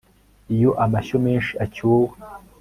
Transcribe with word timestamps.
iyo 0.55 0.71
amashyo 0.83 1.17
menshi 1.25 1.53
acyuwe 1.63 2.13